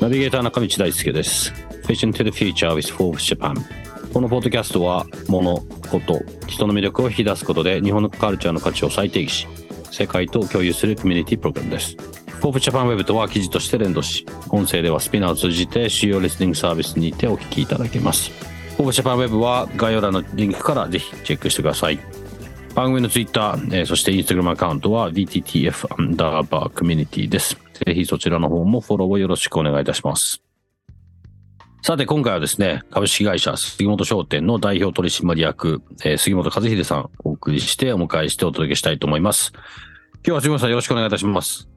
[0.00, 1.50] ナビゲーター中道大輔です。
[1.86, 3.54] Vision to the Future with Forbes Japan
[4.12, 5.56] このポッドキャストは物、
[5.90, 9.48] こと、人の魅力を引き出すことで日本のカルチャーの価値を再定義し
[9.90, 11.96] 世界と共有するコミュニティプログラムです。
[12.42, 18.30] Forbes Japan Web とは記事として連動し音声ではスピナーを通じて主要レスニングサービスにてお聞きいただけます。
[18.76, 21.98] Forbes Japan Web は概要欄のリンクからぜひチェックしてください。
[22.74, 27.56] 番組のツイッター、えー、そしてインスタグラムアカウントは VTTF アンダーバーコミュニティです。
[27.86, 30.42] ぜひそちらの方もフォローをよろしくお願いいたします。
[31.82, 39.52] さて、今回はですね、株式会社杉本商店の代表取締役、えー、杉本和秀さんお送りしてお迎えしてお届けしたいと思います。
[39.54, 41.68] 今日は杉本さんよろしくお願いいたします。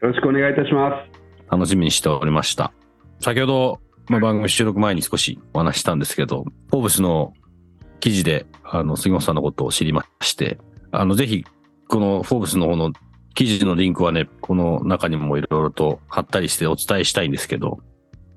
[0.00, 1.50] よろしくお願いいたします。
[1.50, 2.72] 楽しみにしておりました。
[3.18, 7.32] 先ほど、まあ、番組収録前に少しお話したんですけど、フォーブスの
[7.98, 10.58] 記事で、あの、杉本さんのことを知りまして、
[10.92, 11.44] あの、ぜひ、
[11.88, 12.92] このフォーブスの方の
[13.34, 17.80] 記事のリンクはね、この中にもいろいろと貼ったりしてお伝えしたいんですけど、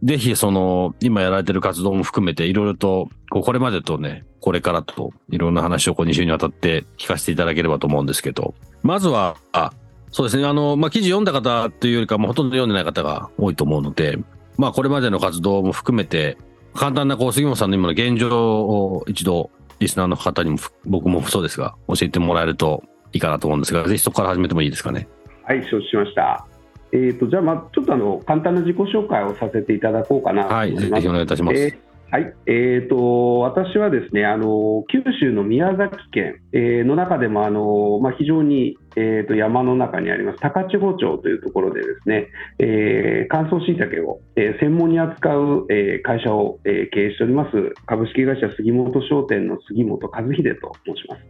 [0.04, 9.74] ぜひその、今やられてる活動も含めていろいろと、これまでとね、これからといろんな話をこう2週にわたって聞かせていただければと思うんですけど、まずは、あ
[10.12, 14.18] そうですね、あの、まあ、記事読んだ方というよりかもほとんど読んでない方が多いと思うので、
[14.58, 16.38] まあ、これまでの活動も含めて、
[16.74, 25.08] 簡単なこう杉本さんの今の現状を一度リスナーの方にも僕もそうですが教えてもらえるといいかなと思うんですがぜひそこから始めてもいいですかね？
[25.44, 26.46] はい承知しました。
[26.92, 31.58] えーと、じゃあ、まあ、ちょっとあの簡単な自己紹介をさせていただこうかなはい、ぜひお願いいたします。
[31.60, 47.52] えーはい、えーと、私はですねあの九州の宮崎県、えー、の中でもあの、まあ、非常に、えーと、山の中にあります高千穂町というところでですね、えー、乾燥しいたけを、えー、専門に扱う、えー、会社を、えー、経営しております
[47.86, 51.21] 株式会社杉本商店の杉本和秀と申します。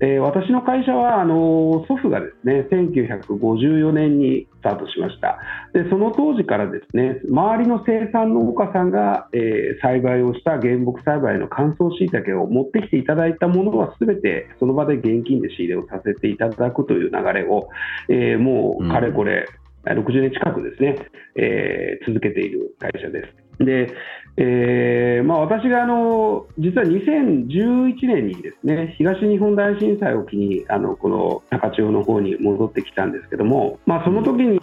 [0.00, 5.38] えー、私の会社はあの祖父がですね1954年にスタートしました
[5.72, 17.68] でその当時からですね周りの生産農家さんが、えー、栽培をした原木栽培の乾燥しいたけを持ってきていただいたものはすべてその場で現金で仕入れをさせていただくという流れを、
[18.08, 19.46] えー、もうかれこれ、
[19.84, 20.96] 60年近くですね、
[21.36, 23.45] えー、続けている会社です。
[23.58, 23.94] で、
[24.38, 34.60] えーまあ、私があの実は2011年にですね東日本大震災を機にあのこの高千穂の方に戻ってきたんですけども、まあ、その時に、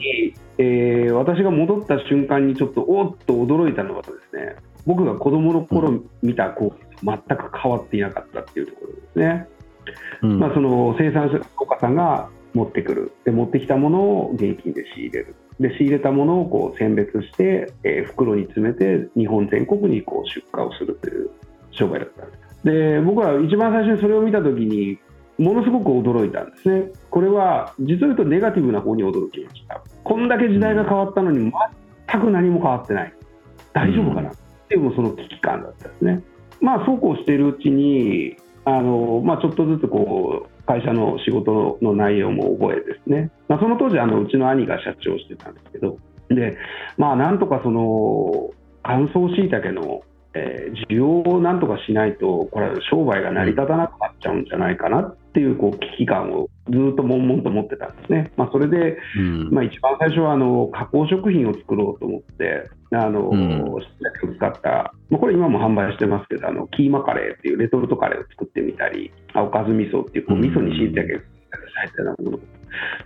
[0.59, 4.55] えー、私が戻った瞬間にちょっとおっと驚いたのはですね
[4.85, 9.47] 僕が子どもの頃見た光景と全く変わっていなかったっていうところですね。
[10.21, 21.29] うん、まあ、その生産者農家さんが持ってくるで持ってきたものを現金で仕入れるで仕入れたものをこう選別して、えー、袋に詰めて日本全国にこう出荷をするという
[21.71, 22.63] 商売だったんです。
[22.63, 24.97] で僕は一番最初にそれを見た時に
[25.37, 26.91] ものすごく驚いたんですね。
[27.09, 29.81] これは実を言うとネガティブな方に驚きました。
[30.03, 31.51] こんだけ時代が変わったのに
[32.07, 33.13] 全く何も変わってない。
[33.73, 34.29] 大丈夫かな。
[34.29, 34.33] っ
[34.67, 36.23] ていうその危機感だったんですね。
[36.61, 45.97] まあそうこうしているうちにあの、まあ、ちょっとずつこう会社の仕事の内容も覚えですね、まあ、その当時あのうちの兄が社長をしてたんですけど。
[46.29, 46.57] で、
[46.97, 48.49] まあ、なんとかその
[48.81, 50.03] 乾燥しいたけの、
[50.33, 72.39] えー、需要をなんとかしないとこれ商売が成り立たなくなっちゃうんじゃないかなっていうこう危機感をずっと悶々と持ってたんですね、まあ、それで、うん、まあ、一番最初はあの加工食品を作ろうと思ってあの、うん、を使った、まあ、これ今も販売してますけどあのキーマカレーっていうレトルトカレーを作ってみたりおかず味噌っていうこう味噌にしいたけ入ったようなものを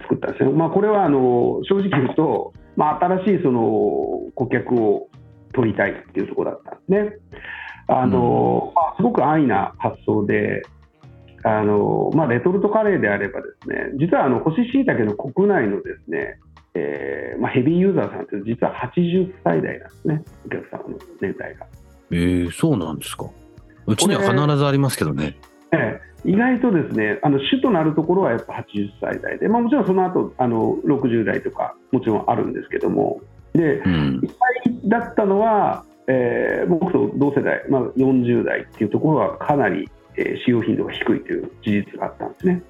[0.02, 3.62] 作ったんですね、まあ、これはあの正直言うと、まあ、新しいその
[4.36, 5.10] 顧客を
[5.54, 7.18] 取りたいっていうところだったんですね。
[7.88, 10.62] あの、うん、まあ、すごく安易な発想で
[11.48, 16.40] あのまあ、レトルトカレーであればですね実はあの干し椎茸の国内のですね、
[16.74, 21.66] えーまあ、ヘビーユーザーさんって実は80歳代なんですねお客様の年代が。
[22.12, 23.30] えー、そうなんですか
[23.86, 25.38] うちには必ずありますけどね。
[25.72, 33.22] えー、意外とですねあの主となるところはやっぱ80歳代で、まあ、もちろんその後あの60代とかもちろんあるんですけども
[33.54, 42.64] で、うん、いっぱいだったのは、えー、僕と同世代、まあ、40代っていうところはかなりえー、使用頻度が低いという事実があったんですね。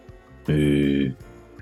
[0.49, 1.15] へ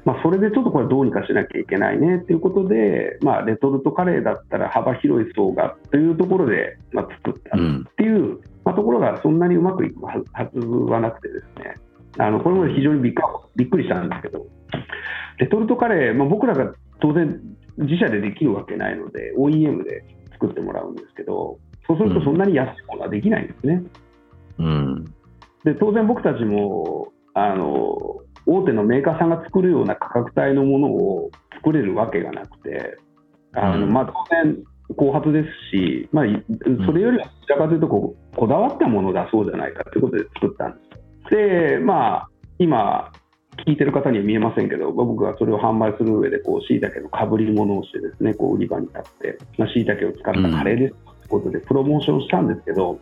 [0.05, 10.21] まあ、それでちょっとこれどうにかしなきゃいけないねということで、まあ、レトルトカレーだったら幅広い層がというところで、まあ、作ったっていう、まあ、ところがそんなにうまくいくは
[10.53, 11.75] ずはなくてですね
[12.19, 13.13] あのこれも非常にびっ
[13.55, 14.45] びっくりしたんですけど
[15.39, 16.71] レトルトカレー、まあ、僕らが
[17.01, 17.41] 当然
[17.77, 20.03] 自社でできるわけないので OEM で
[20.33, 23.83] 作ってもらうんですけどそうするとそんなに安いものはできないんですね。
[24.59, 25.13] うん。
[25.65, 27.97] で当然僕たちもあの
[28.45, 32.97] 大手のメーカーさんが作るような価格帯のものを作れるわけがなくて
[33.53, 33.93] あの、うん。
[33.93, 34.13] まあ、当
[34.43, 34.57] 然
[34.95, 36.45] 後発ですし、まあ、い
[36.85, 40.79] それよりはどちらかというとこうこだわったものを出そうじゃないかということで作ったんで
[41.25, 41.29] す。
[41.31, 42.29] でまあ
[42.59, 43.11] 今
[43.65, 52.99] 聞いてる方には見えませんけど僕がそれを販売する上でこう椎茸のかぶり物をしてですねこう売り場に立ってまあ椎茸を使ったカレーですことでプロモーションしたんですけど、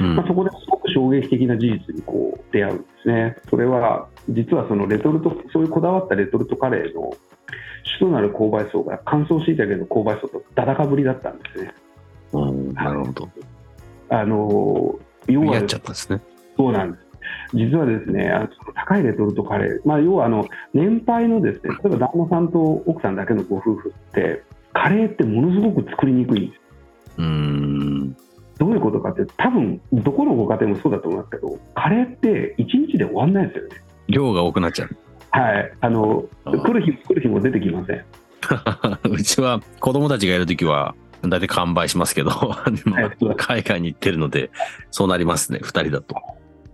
[0.00, 3.36] うんまあ、そこですごく衝撃的な事実にこう出会うんですね。
[3.48, 7.14] それは実はそのレトルトそういうこだわったレトルトカレーの
[7.84, 11.74] 主となる購買層が乾燥しいたけの購買層とだだかぶりだったんですね。
[12.32, 13.28] うんなるほど。
[14.08, 16.20] あの要はやっちゃったんですね。
[16.56, 17.12] そうなんです。
[17.54, 26.61] 実はですね、あの高いレトルトカレー、まあ、要はあの年配のですね、例えば旦那さんと奥さんだけのご夫婦って、カレーってものすごく作りにくいんです。
[27.18, 28.16] うん。
[28.58, 33.76] どういうことかって、多分どこのご家庭もそうだと思いますけど、カレーって1日で終わんないですよね。
[34.08, 34.96] 量が多くなっちゃう。
[35.30, 38.04] はい、あの来る日来る日も出てきません。
[39.10, 42.30] うちは子供たちがいるときは、大体完売しますけど、
[43.36, 44.50] 海外に行ってるので、
[44.90, 46.16] そうなりますね、二人だと。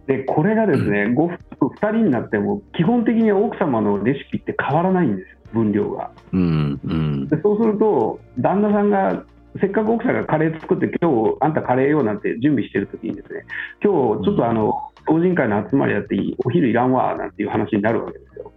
[0.07, 1.37] でこれがですね、ご夫婦
[1.81, 6.11] 2人になっても、基本的には奥様のレシピって変わらないんですよ、分量が。
[6.33, 7.29] うん、うん。
[7.29, 9.25] でそうすると、旦那さんが、
[9.61, 13.45] せっかく奥さんがカレー作って、今日あんたカレーよなんて準備してるときにですね、
[13.83, 14.75] 今日ちょっとあの、
[15.07, 18.53] 老人会の集まりやっていい、お昼いらんわなんていう話になるわけですよ。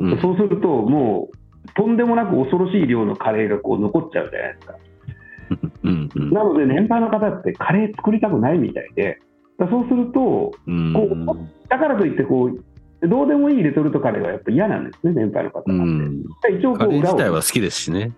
[0.00, 4.74] うんそうすると、もう、とんでもなく恐ろしい量のカレーがこう残っちゃうじゃないですか。
[5.82, 9.18] うん、うんなので、年配の方ってカレー作りたくないみたいで、
[9.58, 10.92] そうすると、うん。
[10.92, 11.36] こ
[11.68, 12.64] だからといってこう、
[13.02, 15.84] どうでもいいレトルトカレーはやっぱ嫌なんですね、年配の方うは。
[15.84, 16.22] ん。
[16.22, 16.28] で
[16.58, 18.12] 一応こカレーう裏を自体は好きですしね。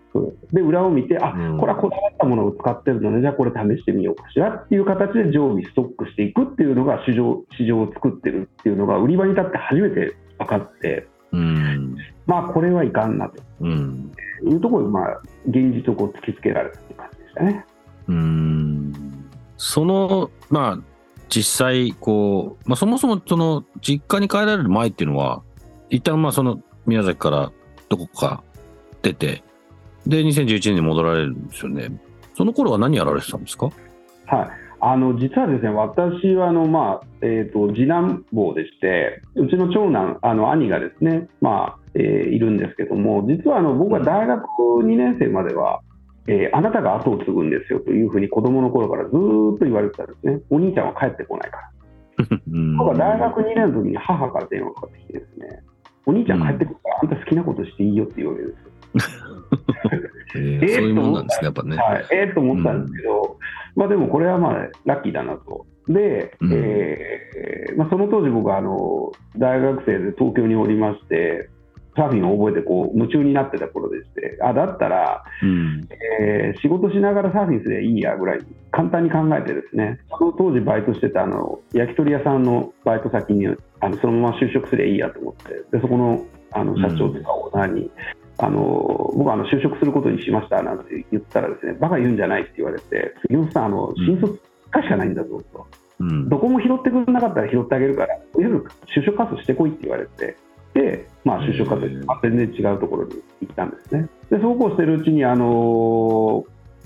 [0.52, 11.96] で裏を見て、あうんこれはこだわったものを使ってるので、じゃあこれ試してみようかしらっていう形で常備ストックしていくっていうのが市場市場を作ってるっていうのが、売り場に立って初めて分かって、うん。
[12.26, 14.10] まあ、これはいかんなとうん。
[14.44, 17.64] いうところで、まあ、現実をこう突きつけられたって感じでしたね。
[18.08, 18.92] うん。
[19.56, 20.89] その、まあ、
[21.30, 25.42] 実際、こう、まあ、そもそもその実家に帰られる前っていうのは、
[25.88, 27.52] 一旦まあその宮崎から
[27.88, 28.42] どこか
[29.02, 29.42] 出て、
[30.06, 31.90] で、2011年に戻られるんですよね。
[32.36, 33.66] その頃は何やられてたんですか？
[34.26, 34.48] はい、
[34.80, 44.42] あの実はですね私はあの、まあえー、と次男坊でして、うちの長男、あの兄がですね、まあえーいるんですけども、実はあの僕は大学
[44.82, 45.80] 2年生までは、
[46.26, 51.70] えーあなたが後を継ぐんですよというふうに子供の頃からずーっと言われてたんですね、お兄ちゃんは帰ってこないから。
[52.52, 55.62] うん僕は大学2年の時に母から電話がかかってきてですね、
[56.06, 58.70] お兄ちゃん帰ってくるから、あんた好きなことしていいよって言うわけですよ。
[60.34, 61.76] えーそういうもんなんですね、やっぱね。
[61.76, 63.38] はい、ええと思ったんですけど、
[63.74, 65.66] まあ、でもこれはまあラッキーだなと。
[65.88, 71.50] で、うんえーまあ、その当時僕はあの大学生で東京におりまして、
[71.96, 75.88] サーフィンを覚えてこう夢中になってた頃でして、あだったら、うん。
[76.20, 83.46] えー仕事しながらサーフィンすればいいやぐらいに簡単に考えてですね、その当時バイトしてたあの焼き鳥屋さんのバイト先に
[83.80, 87.90] あのそのまま就職すればいいやと思って、でそこのあの社長とかオーナーに、
[88.38, 88.60] あの
[89.14, 95.66] 僕はあの就職することにしましたなんて言ったらですね、バカ言うんじゃないって言われて、杉本さん、あの新卒かしかないんだぞと、
[96.00, 96.28] うん。
[96.28, 98.56] どこも拾ってくれなかったら拾ってあげるから、とりあえず
[99.00, 100.36] 就職活動してこいって言われて、で、
[101.24, 104.08] まあ、就職活動して、まあ全然違うところに行ったんですね。
[104.30, 106.44] で、そうこうしてるうちに、あの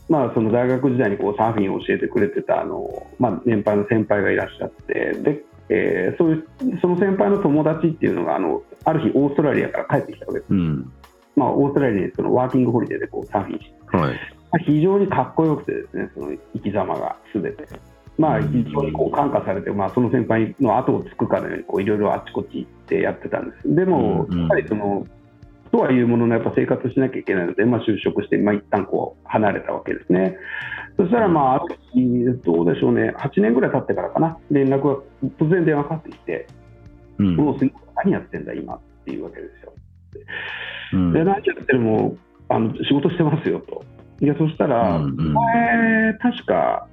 [0.08, 10.92] まあ、その大学時代にこうサーフィンを教えてくれてた、あのまあ、年配の先輩がいらっしゃって、でえーそういうその先輩の友達っていうのがあのある日オーストラリアから帰ってきたわけです、うん。
[11.36, 14.12] まあ、オーストラリアにそのワーキングホリデーでこうサーフィンしてはい。
[14.12, 14.18] ま
[14.52, 17.64] あ非常にかっこよくてですね、その生き様がすべて。
[18.18, 23.74] まあ、うん非常にこう感化されて、まあ、その先輩の後をつくかのようにこういろいろあっちこっち行ってやってたんです。
[23.74, 25.06] でも、やっぱりその、
[25.72, 30.36] とはいうものの、やっぱ生活しなきゃいけないので、まあ、就職して、まあ、一旦こう離れたわけですね。
[30.96, 31.60] そしたら、まあ、
[32.44, 34.96] どうでしょうね、8年ぐらい経ってからかな、連絡が
[35.38, 36.46] 突然電話かかってきて、
[37.18, 37.36] うん。
[37.36, 37.56] もう
[37.96, 39.72] 何やってんだ、今っていうわけですよ。
[40.92, 42.16] うんで、何やってるも
[42.48, 43.84] あの仕事してますよと。
[44.20, 46.86] いや、そしたら、うんうんお前、確か、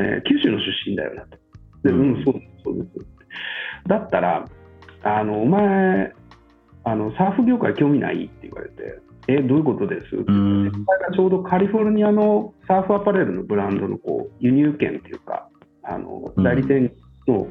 [0.00, 1.38] えー九州の出身だよなと。
[1.84, 2.88] で、ううんん、そうです、そうです。
[3.86, 4.44] だったら、
[5.02, 6.12] あのお前、
[6.84, 10.14] あのサーフ業界興味ないって言われて、え、どういうことです？
[10.14, 15.48] ってうん先輩がちょうどカリフォルニアのサーフアパレルのブランドのこう輸入権っていうか、
[15.82, 16.92] あのうん代理店
[17.26, 17.48] の,、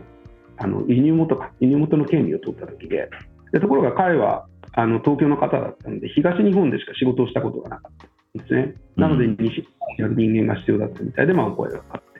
[0.58, 3.10] あの輸入元か、輸入元の権利を取った時で、
[3.52, 8.75] でところが彼はあの東京の方だったので、東日本でしか仕事をしたことがなかったんですね。
[8.96, 12.14] なので、うん西日本にやる人間が必要だったみたいで、まあ、お声がかかって、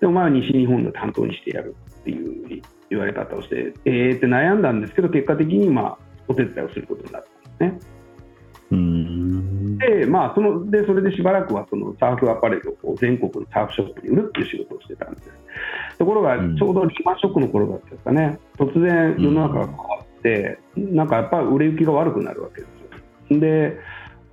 [0.00, 5.98] で、お前は西日本の担当にしてやるっていう言われ方をして、えーって悩んだんですけど、結果的に、まあ、
[6.28, 7.24] お手伝いをすることになっ
[7.58, 7.90] たんですね。
[8.72, 9.78] うん。
[9.78, 15.30] で、まあ、そのでそれでしばらくはそのサーフアパレルを全国のサーフショップに売るっていう仕事をしてたんです。
[15.98, 22.66] ところが、うんちょうどリーマンショックの頃だったんですかね、突然世の中が変わって、なんかやっぱり売れ行きが悪くなるわけで
[23.28, 23.40] すよ。
[23.40, 23.78] で、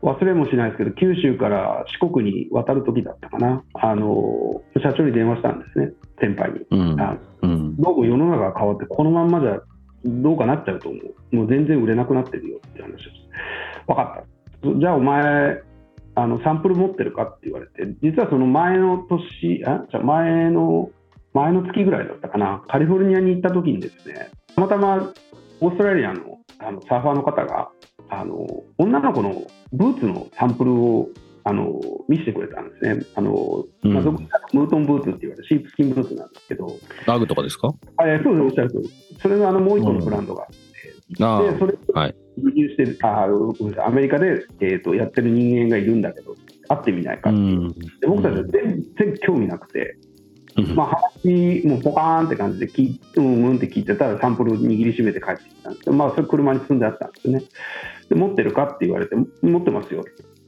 [0.01, 6.59] 忘れもしないですけど、九州から四国に渡る時だったかな、あの社長に電話したんですね、先輩に。
[6.71, 7.01] うん。
[7.01, 7.75] あうん。
[7.77, 9.59] どうも世の中が変わって、このまんまじゃ
[10.05, 10.99] どうかなっちゃうと思
[11.31, 11.35] う。
[11.35, 13.09] もう全然売れなくなってるよって話をして。
[13.87, 14.79] 分かった。
[14.79, 15.61] じゃあお前、
[16.15, 19.85] あのサンプル持ってるかって言われて、実はその前の年、あ？
[19.89, 20.89] じゃあ前の、
[21.33, 25.11] 前の月ぐらいだったかな、カリフォルニアに行った時にですね、たまたま
[25.61, 27.69] オーストラリアのあのサーファーの方が、
[28.09, 28.47] あの
[28.77, 31.09] 女の子のブーツのサンプルを
[31.43, 33.05] あの見せてくれたんですね。
[33.15, 33.93] あのうん。
[33.93, 37.73] まあ、俗にムートンブーツって言われるシープスキンブーツなんですけど、ラグとかですか？
[37.97, 38.89] あえそうです、おっしゃる通り。
[39.21, 40.49] それのあのもう一個のブランドがあっ
[41.17, 41.43] て、ああ。
[41.43, 42.15] でそれをはい。
[42.37, 43.85] 輸入してる、あごめんなさい。
[43.87, 46.35] アメリカで、えー、とやってる人間がいるんだけど、
[46.67, 47.69] 会ってみないかっていう、うん。
[47.73, 49.97] で僕たちは全然興味なくて、
[50.57, 50.75] うん。
[50.75, 50.87] まあ、
[51.23, 52.67] 話、もうポカーンって感じで
[53.15, 55.85] うんうんって聞いてたら、サンプル握りしめて帰ってきたんです。
[55.85, 57.43] けど、まあ、それ車に積んであったんですよね。
[58.09, 60.03] で、持ってるかって言われて、持ってますよ。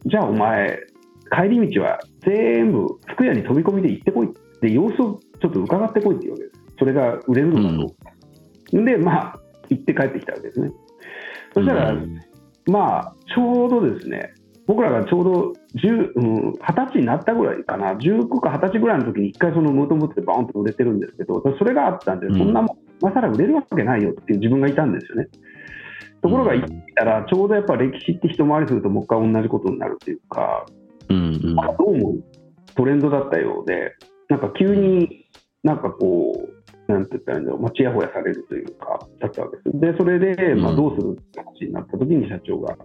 [0.05, 0.79] じゃあ、お前、
[1.31, 4.29] 帰り道は全部、服屋に飛び込みで行ってこい
[4.61, 6.59] で、様子をちょっと伺ってこいって言うわけです。
[6.79, 8.85] それが売れるのかどうか。
[8.85, 9.39] で、まあ、
[9.69, 10.71] 行って帰ってきたわけですね。
[11.53, 12.19] そしたら、うん
[12.67, 14.33] まあ、ちょうどですね、
[14.67, 25.27] 僕らがちょうど10、うん、20歳になったぐらいかな、19か20歳ぐらいの時に一回そのムートンブーツでバーンと売れてるんですけど、それがあったんで、うんそんなもん、今更売れるわけないよっていう自分がいたんですよね。
[26.21, 30.65] ところが行ったら、ちょうどやっぱ歴史って一回りすると、もう一回同じことになるっていうか、
[31.09, 31.55] うんうん。
[31.55, 32.15] まあどうも
[32.75, 33.95] トレンドだったようで、
[34.29, 35.25] なんか急に
[35.63, 36.33] なんかこ
[36.88, 39.79] う、なんて言ったらいいんだろう、まあ、ちやほやされるというか、だったわけです。
[39.79, 42.75] で、それで、まあ、うんどうするって話になった時に社長が、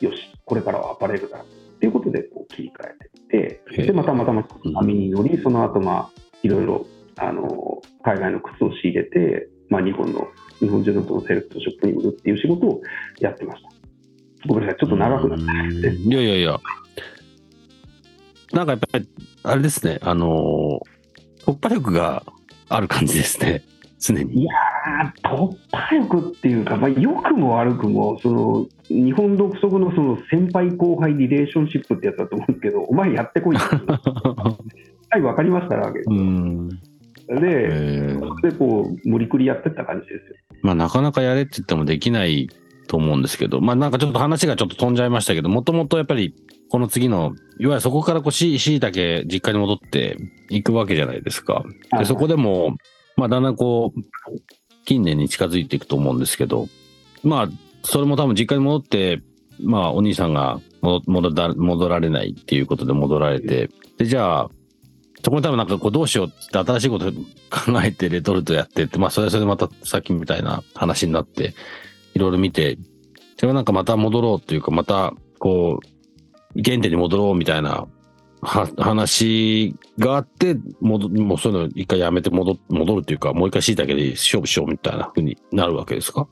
[0.00, 10.28] よし、これからはアパレルだっていうことでこう切り替えていって、で、またまたま波に乗り、その後まあいろいろあの海外の靴を仕入れて、まあ、日本の、
[10.60, 12.80] 日本中のそのセレクトショップに売るっていう仕事を
[13.20, 13.68] やってました。
[14.46, 15.44] ごめんなさい、ちょっと長くなった。
[15.44, 16.60] うんいやいやいや。
[18.52, 19.08] なんかやっぱり、
[19.42, 22.24] あれですね、あのー、突破力が
[22.68, 23.62] ある感じですね、
[23.98, 24.42] 常に。
[24.42, 33.66] いやー、突破力っていうか、まあ、良くも悪くも、その日本独特のその先輩後輩リレーションシップってやつだと思うんですけど、お前やってこいって、
[35.10, 36.04] はい、分かりましたなわけで。
[37.28, 40.36] で、でこう、無理くりやってった感じですよ。
[40.62, 42.48] まあなかなかやれって言ってもできない
[42.88, 46.34] と思うんですけど、まあなんかちょっと話がちょっと飛んじゃいましたけど、もともとやっぱり
[46.70, 50.16] この次の、いわゆるそこからこうししいたけ実家に戻って
[50.50, 51.64] いくわけじゃないですか。
[51.98, 52.76] でそこでも、
[53.16, 54.00] まあだんだんこう、
[54.84, 56.68] 近年に近づいていくと思うんですけど、
[57.22, 57.48] まあ
[57.82, 59.20] それも多分実家に戻って、
[59.60, 64.50] まあお兄さんが戻戻ら戻られないっていうことで戻られて、でじゃあ、
[65.22, 71.54] そこに多分なんかこうどうしようって新しいこと考えてレトルトやってって、まあそれはそれでまたさっきみたいな話になって、
[72.14, 72.78] いろいろ見て、
[73.36, 77.86] それはなんかまた戻ろうっていうか、またこう、原点に戻ろうみたいな
[78.40, 86.28] は話があって、戻もうそういうの一回やめて戻戻るっていうか、もう一回しいたけで勝負しようみたいな風になるわけですか？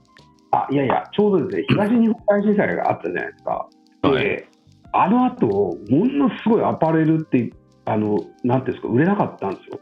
[0.52, 3.68] あいやいや、ちょうどですね、東日本大震災があったじゃないですか。
[4.02, 4.48] はいで、
[4.92, 5.46] あの後、
[5.90, 7.52] ものすごいアパレルって、
[7.86, 9.80] あの、なんていうんですか、売れなかったんですよ。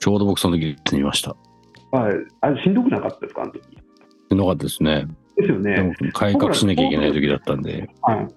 [0.00, 1.36] ちょうど僕その時見ました。
[1.92, 3.62] はい、あれしんどくなかったですか、あの時。
[3.62, 5.06] しんどかったですね。
[5.36, 5.94] ですよね。
[6.12, 7.88] 改革しなきゃいけない時だったんで。
[8.02, 8.28] はい、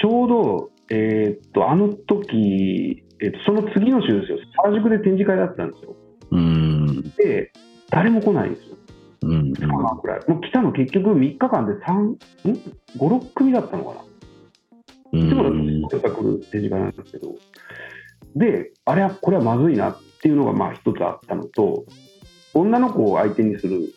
[0.00, 5.96] ちょうど、えーっと、あの時、えーっと、その次の週ですよ、原宿で展示会だったんですよ。
[6.30, 7.02] うーん。
[7.16, 7.52] で、
[7.90, 8.76] 誰も来ないんですよ。
[9.22, 9.32] うん。
[9.32, 10.20] うん2日間くらい。
[10.28, 12.58] もう来たの結局3日間で3、ん ?5、
[12.98, 14.00] 6組だったのかな。
[15.12, 15.80] ういつもだとん。
[15.80, 17.34] やっぱ来る展示会なんですけど、
[18.36, 21.84] で、あれは、これはまずいなっていうのがまあ一つあったのと、
[22.54, 23.92] 女の子を相手にする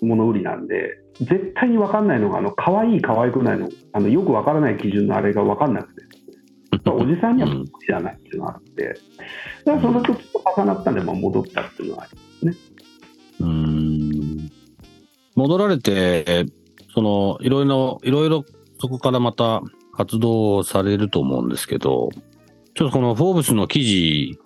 [0.00, 6.02] 物売りなんで、絶対に分かんないのが、あの可愛い、可愛くないの、あのよく分からない基準のあれが分かんなくて、
[6.84, 7.64] まあおじさんにはうん。
[7.64, 8.94] 知らないっていうのがあって、
[9.64, 12.08] だからその時と重なったんで、まあ戻ったっていうのはあ
[12.42, 12.50] り
[13.40, 14.50] うーん。
[15.34, 16.46] 戻られて、
[16.94, 18.44] その、いろいろ、いろいろ
[18.78, 19.62] そこからまた
[19.96, 22.10] 活動されると思うんですけど、
[22.74, 24.38] ちょっとこのフォーブスの記事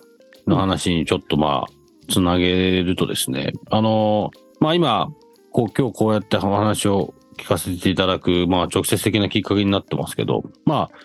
[0.47, 5.09] の話にちょっとまあ、つなげるとですね、あの、まあ今、
[5.51, 10.97] こう今日こうやってお話を聞かせていただく、まあ直接的なきっかけになってますけど、まあ、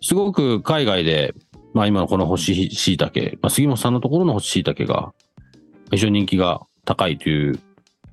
[0.00, 1.34] すごく海外で、
[1.74, 5.12] まあ今のこの干し椎茸、まあ杉本さんのところの干し椎茸が
[5.90, 7.60] 非常に人気が高いという、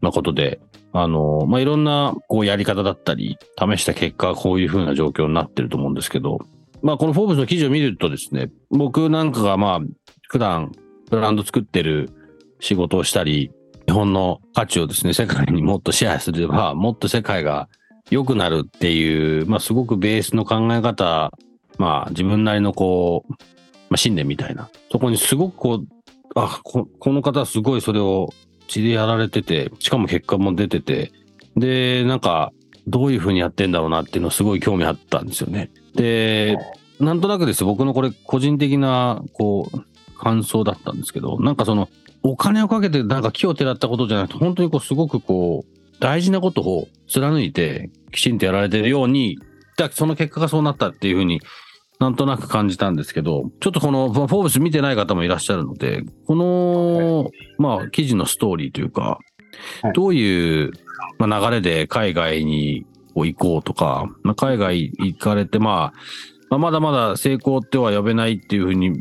[0.02, 0.60] まあ、ことで、
[0.92, 6.40] あの、まあいろんなこうやり方だったり、試した結果こういうふうな状況になってると思うんですけど、
[6.82, 9.80] まあこのフォーブスの記事を見るとですね、僕なんかがまあ
[10.30, 10.72] 普段
[11.10, 12.10] ブランド作ってる
[12.60, 13.52] 仕事をしたり、
[13.88, 17.70] 日本の価値をですね、世界にもっとシェアすれば、もっと世界が
[18.10, 21.32] 良くなるっていう、まあすごくベースの考え方、
[21.78, 23.38] まあ自分なりのこう、ま
[23.92, 25.88] あ信念みたいな、そこにすごくこう、
[26.36, 28.34] あ、この方すごいそれを
[28.68, 31.12] 血でやられてて、しかも結果も出てて、
[31.56, 32.52] で、なんか、
[32.88, 35.70] どういうふうにやってんだろうなっていうのすごい興味あったんですよね。
[35.98, 36.58] で、
[37.00, 41.90] なんとなくです僕のこれ個人的な、こう、感想だったんですけど、なんかその、
[42.24, 49.38] お金をかけてなんか木をてらったことじゃなくて、本当にこうすごくこう、大事なことを貫いてきちんとやられてるように、
[49.78, 51.42] だその結果がそうなったっていうふうに
[52.00, 59.20] なんとなく感じたんですけど、ちょっとこのフォーブス見てない方もいらっしゃるので、この、まあ、記事のストーリーというか、
[59.82, 59.94] はい。
[59.94, 60.72] どういう、
[61.18, 62.86] まあ、流れで海外に
[63.18, 66.00] こう行こうとか、まあ、海外行かれて、まあ、
[66.52, 68.94] まあ、まだまだ成功っては呼べないっていうふうに、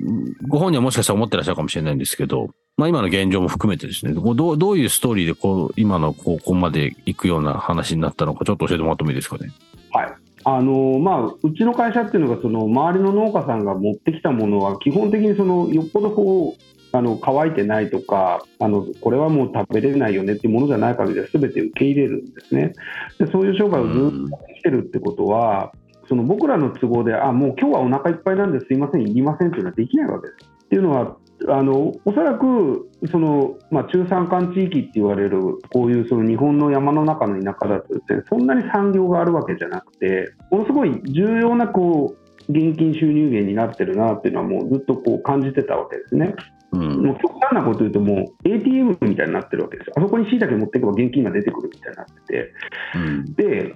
[0.48, 9.52] ご本人はもしかしたら思ってらっしゃるかもしれないんですけど、まあ今の現状も含めてですね、どうどういうストーリーでこう今のここまで行くような話になったのか、ちょっと教えてもらってもいいですかね？
[9.92, 22.72] はいあのまあ、うちの会社っていうのがその周りの農家さんが持ってきたものは基本的にそのよっぽどこうあの乾いてないとかあのこれはもう食べれないよねっていうものじゃない限りは全て受け入れるんですね
[23.18, 25.72] でそういう商売をずっとやってきてるってことは、
[26.08, 30.56] その僕らの都合であもう今日はお腹いっぱいなんですいませんいりませんっていうのはできないわけです。
[30.66, 31.16] っていうのは
[31.48, 35.38] あのおそらくその、まあ、中山間地域って言われる
[35.72, 46.34] こういうその日本の山の中の田舎だとです、ね、そんなに産業があるわけじゃなくてものすごい重要なこう現金収入源になってるなっていうのはもうずっとこう感じてたわけですね。
[46.72, 47.06] うん。
[47.06, 49.94] もう極端なこと言うともう ATM みたいになってるわけですよ。
[49.96, 52.52] あそこに椎茸持っていけば現金が出てくるみたいになってて。
[52.94, 53.34] うん。
[53.34, 53.74] で、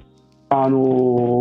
[0.49, 0.79] あの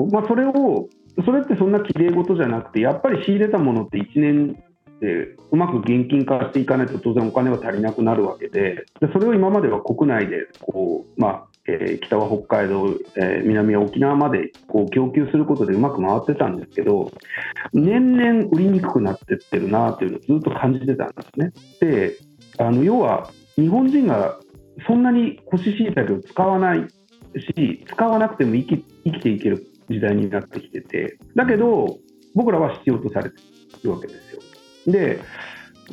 [0.09, 0.87] ーまあ、それを、
[1.25, 4.63] それってそんな綺麗事じゃなくて、やっぱり仕入れたものって1年
[5.01, 17.11] でうまく現金化していかないと当然お金は足りなくなるわけで、でそれを今までは国内でこう、まあえー北は北海道、えー南は沖縄までこう供給することでうまく回ってたんですけど、
[17.73, 21.51] 年々売りにくくなってってるなっていうのをずっと感じてたんですね。
[21.79, 22.17] で、
[22.57, 24.39] あの要は日本人が
[24.87, 26.87] そんなに干し椎茸を使わない
[27.55, 31.97] し、使わなくても生き生きていける時代になってきてて、だけど、
[32.35, 33.35] 僕らは必要とされて
[33.83, 34.41] るわけですよ。
[34.91, 35.19] で、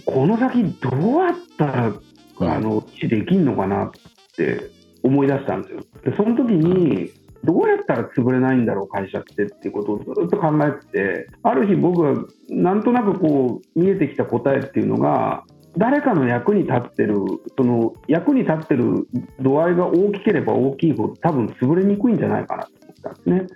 [0.04, 1.92] この先、どうやったら
[2.40, 3.90] あのできるのかなっ
[4.36, 4.70] て
[5.06, 5.80] 思い出したんですよ。
[6.04, 7.10] で、その時に、
[7.44, 12.14] どうやったら潰れないんだろう、会社ってっていうことをずっと考えてて、ある日、僕は
[12.48, 15.44] なんとなくこう見えてきた答えっていうのが、
[15.76, 17.16] 誰かの役に立ってる、
[17.56, 19.06] その役に立ってる
[19.40, 23.46] 度合いが大きければ大きいほど、多分潰れにくいんじゃないかなと思ったんですね。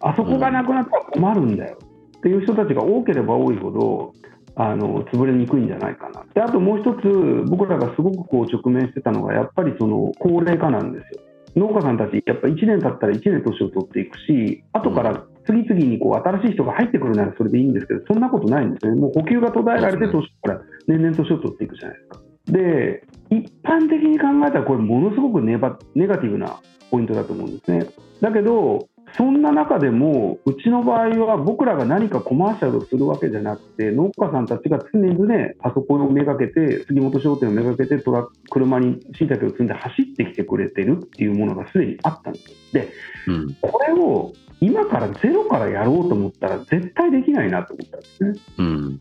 [0.00, 1.78] あそこがなくなったら困るんだよ
[2.18, 4.12] っていう人たちが多ければ多いほど、
[4.54, 6.24] あの潰れにくいんじゃないかな。
[6.34, 11.22] であともう一つ、僕らがすごくこう直面してたのが、やっぱりその高齢化なんですよ。
[11.56, 18.94] 農家さんたち、やっぱ1年経ったら1年年を取っていくし、後から次々にこう新しい人が入ってくるならそれでいいんですけど、そんなことないんですね。
[18.94, 22.20] もう補給が途絶えられて、年から年々年を取っていくじゃないですか。
[22.46, 26.60] で、一般的に考えたら、これ、ものすごくネバネガティブな
[26.90, 27.86] ポイントだと思うんですね。
[28.20, 42.72] だけど、そんな中でも、うちの場合は僕らが何かコマーシャルをするわけじゃなくて、農家さんたちが常々パソコンをめがけて、杉本商店をめがけて、トラック車に椎茸を積んで走ってきてくれてるっていうものがすでにあったんです。
[42.72, 42.88] で、
[43.26, 43.54] うん。
[43.60, 48.32] これを今からゼロからやろうと思ったら、絶対できないなと思ったんですね。
[48.58, 49.00] うん。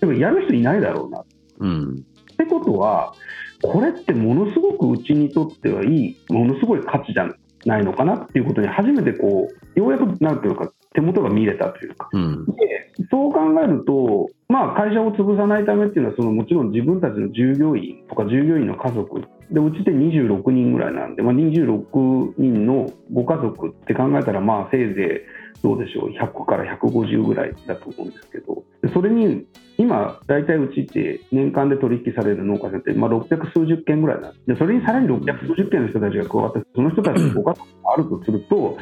[0.00, 1.24] でもやる人いないだろうな
[1.58, 2.04] うん。
[2.32, 3.12] ってことは、
[3.62, 7.26] これってものすごくうちにとってはいい、ものすごい価値じゃ
[7.64, 12.46] ないのかなっていうことに初めてこう、ようやくなんていうか、手元が見れたというか、うん。
[12.46, 12.52] で
[13.10, 29.46] そう考えると、まあ、会社を潰さないためっていうのは、そのもちろん自分たちの従業員とか従業員の家族、でうちで26人ぐらいなんで、まあ、26人のご家族って考えたら、まあ、せいぜいどうでしょう、100から150ぐらいだと思うんですけど、でそれに
[29.78, 38.76] 今、大体うちって年間で取引される農家さんって、まあ、600数十件ぐらいなんでそれにさらに600数十件の人たちが加わって、その人たちのご家族があるとすると、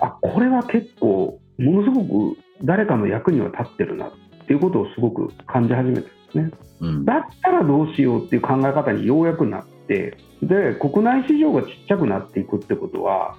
[0.00, 4.12] あこれは結構ものすごく誰かの役には立ってるなっ
[4.46, 6.50] ていうことをすごく感じ始めたんですね。
[6.80, 7.04] うん。
[7.04, 13.36] だったらどうしようっていう考え方にようやくなってで国内市場がちっちゃくなっていくってことは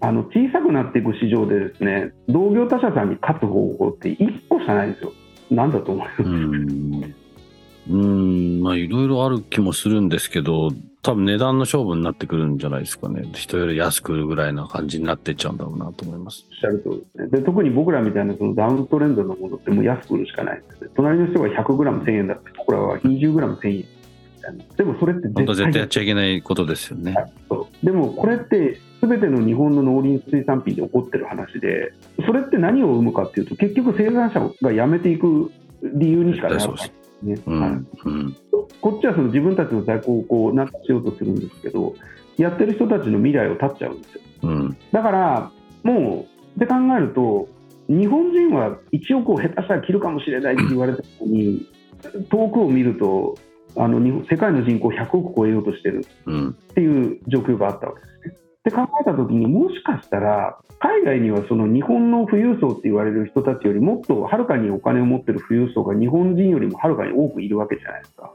[0.00, 5.12] あの小さくなっていく市場でですね同業他社さんに勝つ方法って1個しかないんですよ。
[5.50, 7.14] なんだと思います、うん。
[7.90, 13.22] うん、まあいろいろある気もするんですけど、多分値段の勝負になってくるんじゃないですかね。
[13.32, 16.44] 人より安く売るぐらいな感じになってっちゃうんだろうなと思います。
[16.50, 23.98] おっしゃるとりですねで特に僕らみたいなそのダウントレンドのものってもう安く売るしかないんですね隣の人が 100g1000 円だって僕らは 20g1000 円
[24.76, 27.14] でもそれって本当は絶対やっにちゃいけないことですよね。
[27.82, 31.92] でもこれって全ての日本の農林水産品で起こってる話で
[32.26, 35.50] それって何を生むかっていうと結局生産者が辞めていく
[35.82, 37.88] 理由にしかならないですね、はいうん。
[38.04, 38.36] うん。
[38.80, 41.94] こっちはその自分たちの在庫をこうなんとかしようとするんですけど
[42.36, 44.76] やってる人たちの未来を絶っちゃうんですようん。
[44.92, 47.48] だからもうって考えると
[47.88, 51.66] 日本人は1億を下手したら切るかもしれないって言われたのに
[52.30, 53.36] 遠くを見ると
[53.76, 56.50] あの日本世界の人口100億超えようとしてるうん。
[56.50, 58.47] っていう状況があったわけですね。
[58.68, 68.32] で考えた時にもしかしたら海外にはその日本の富裕層って言われる人たちよりもっとはるかにお金を持ってる富裕層が日本人よりもはるかに多くいるわけじゃないですか。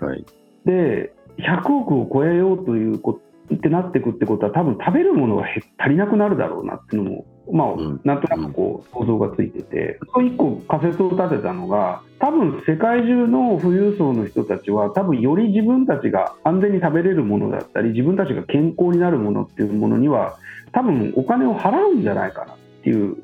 [0.00, 0.24] はい。
[0.64, 3.20] で100億を超えようということ
[3.54, 20.38] ってなっていくってことは多分食べるものが減足りなくなるだろうなっていうのも、まあうんなんとなくこう想像がついてて、そ一個仮説を立てたのが多分世界中の富裕層の人たちは多分より自分たちが安全に食べれるものだったり自分たちが健康になるものっていうものには
[20.72, 23.16] 多分お金を払うんじゃないかなっていう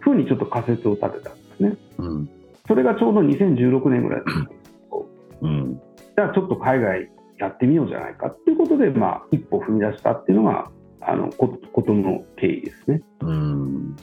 [0.00, 1.76] ふうにちょっと仮説を立てたんですね。
[1.98, 2.30] うん。
[2.66, 4.48] それがちょうど2016年ぐらいです
[5.42, 5.80] うん。
[6.16, 7.08] じゃあちょっと海外
[7.38, 10.70] やってみようじゃないかっていうことで、まあ、一歩踏み出したっていうのが
[11.00, 13.02] あのこことの経緯ですね。
[13.20, 13.96] うん。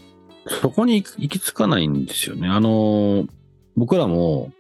[0.48, 2.48] そこに行き着かないんですよね。
[2.48, 3.26] あの、
[3.76, 4.52] 僕らも、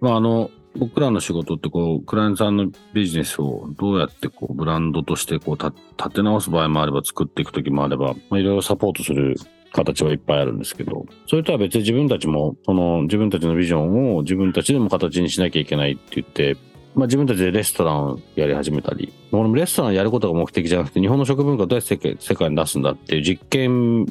[0.00, 9.36] まあ、あの、僕らの仕事ってこう、クライアントさんのビジネスをどうやってこう、ブランドとしてこう、た立て直す場合もあれば、作っていくときもあれば、まあ、いろいろサポートする
[9.72, 16.56] 形はいっぱいあるんですけど、それとは別に自分たちも、その自分たちのビジョンを自分たちでも形にしなきゃいけないって言って、
[16.94, 24.06] まあ自分たちでレストランをやり始めたり、俺もレストランやることが目的じゃなくて、日本の食文化をどうやって世界に出すんだっていう実験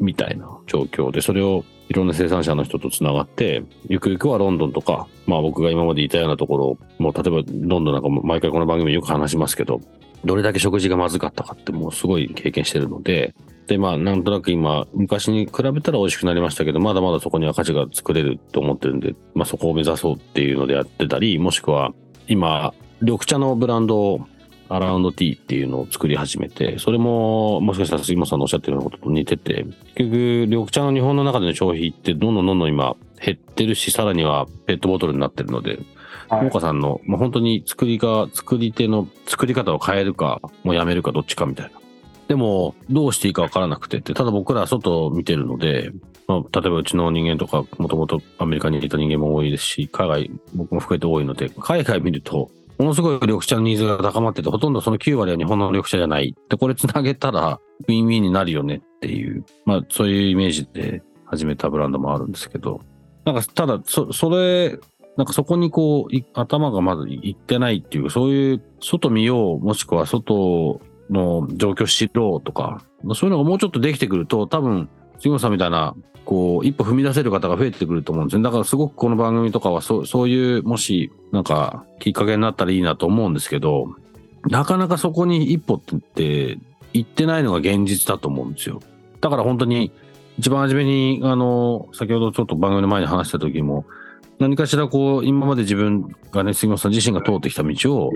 [0.00, 9.80] みたいな状況で、それをいろんな生産者の人とつながって、ゆくゆくはロンドンとか、まあ僕が今までいたようなところ、もう例えばロンドンなんかも毎回この番組よく話しますけど、
[10.24, 13.34] どれだけ食事がまずかったかってもうすごい経験してるので、
[13.66, 21.92] で、まあ、なんとなく今、昔に比べたら美味しくなりましたけど、まだまだそこには価値が作れると思ってるんで、まあそこを目指そうっていうのでやってたり、もしくは、
[22.28, 24.26] 今、緑茶のブランドを、
[24.70, 35.78] アラウンドティーっていうのを作り始めて、それも、もしかしたら杉本さんのおっしゃってるようなことと似てて、結局、緑茶の日本の中での消費ってどんどんどんどん今減ってるし、さらにはペットボトルになってるので、
[36.28, 41.83] はい農家さんの、まあ、本当に作りが、作り手の作り方を変えるか、もうやめるかどっちかみたいな。
[42.28, 45.92] でも、どうしていいかわからなくてって、ただ僕らは外を見てるので、
[46.26, 56.34] まあ、例えばうちの人間とか、もともとアメリカにいた人間も多いですし、海外、僕も含めて多いので、海外見ると、ものすごい緑茶のニーズが高まってて、ほとんどその9割は日本の緑茶じゃない。
[56.48, 62.80] で、これつなげたら、ウィンウィンになるよねっていう、まあ、そういうイメージで始めたブランドもあるんですけど、
[63.24, 64.78] なんか、ただ、そ、それ、
[65.16, 72.82] なんかそこにこう、頭がまずいってないっていう、そういう、外見よう、もしくは外の状況知ろうとか、
[73.14, 74.88] そういうのがもうちょっとできてくると、多分、
[75.18, 78.42] 杉本さんみたいな、こう、一歩踏み出せる方が増えてくると思うんですね。
[78.42, 83.88] だからすごくこの番組とかは、そう、そういう、もし、なんか、きっかけになったらいいなと思うんですけど、
[84.48, 86.58] なかなかそこに一歩って、
[86.92, 88.80] 行ってないのが現実だと思うんですよ。
[89.20, 89.92] だから本当に、
[90.38, 93.84] 一番初めに、あの、先ほどちょっと番組の前に話した時も、
[94.38, 98.12] 何かしらこう、今まで自分がね、杉本さん自身が通ってきた道を、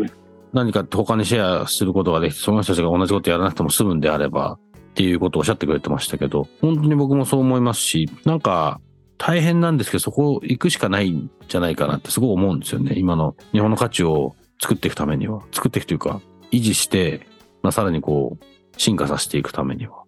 [0.52, 4.58] 何か他にシェアすることができて、その人たちが同じことやらなくても済むんであれば、
[4.90, 8.80] っていうことをおっしゃってくれてましたけど、本当に僕もそう思いますし、なんか、
[9.18, 12.94] 大変なんですけど、そこ行くしかないんじゃないかなってすごい思うんですよね。
[12.96, 15.42] 今の日本の価値を作っていくためには。
[15.52, 17.26] 作っていくというか、維持して、
[17.62, 18.44] まあ、さらにこう、
[18.80, 20.04] 進化させていくためには。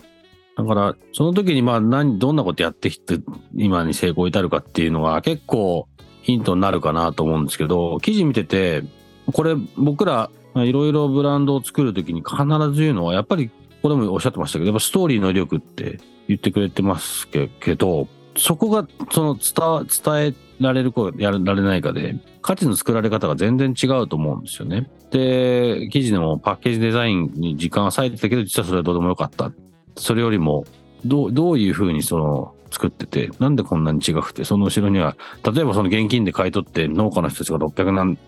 [0.57, 3.19] だから、その時にまあ何、どんなことやってきて、
[3.55, 5.89] 今に成功至るかっていうのが結構
[6.23, 8.85] ヒントになるかなと思うんですけど、記事見てて、
[9.33, 24.89] これ僕らいろいろブランドを作る時に必ず言うのは、やっぱりここでもおっしゃってましたけど、やっぱストーリーの威力って言ってくれてますけど、そこがその伝えられるかやられないかで、価値の作られ方が全然違うと思うんですよね。
[25.11, 29.53] で、記事でもパッケージデザインに時間は割いてたけど、実はそれはどうでもよかった。
[29.97, 30.65] それよりも
[31.05, 38.19] どうどういうふうにその作ってて、なんでこんなに違くて、その後ろには、例えばその現金で買い取って農家の人たちが600何、